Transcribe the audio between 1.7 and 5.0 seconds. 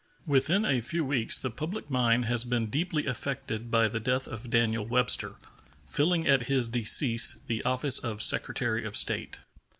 mind has been deeply affected by the death of Daniel